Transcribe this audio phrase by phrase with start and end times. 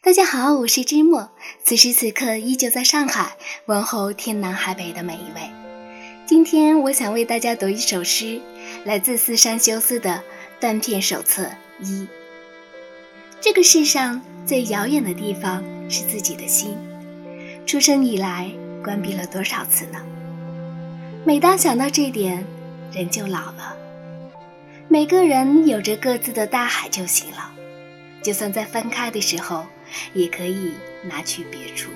[0.00, 1.28] 大家好，我是芝墨，
[1.64, 5.50] 此时此刻依旧在上海，问候天南海北的每一位。
[6.24, 8.40] 今天我想为大家读一首诗，
[8.84, 10.10] 来自四山修斯的
[10.60, 11.50] 《断片手册
[11.80, 12.02] 一》。
[13.40, 16.78] 这个世上最遥远的地方是自己的心，
[17.66, 18.48] 出生以来
[18.84, 19.98] 关闭了多少次呢？
[21.24, 22.46] 每当想到这点，
[22.92, 23.76] 人就老了。
[24.86, 27.52] 每个人有着各自的大海就行了，
[28.22, 29.66] 就算在分开的时候。
[30.12, 30.72] 也可以
[31.02, 31.90] 拿去别处。